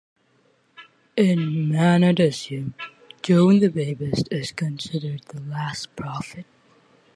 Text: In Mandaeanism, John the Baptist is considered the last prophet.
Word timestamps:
In 1.15 1.69
Mandaeanism, 1.69 2.73
John 3.21 3.59
the 3.59 3.67
Baptist 3.67 4.27
is 4.31 4.51
considered 4.51 5.21
the 5.25 5.41
last 5.41 5.95
prophet. 5.95 6.47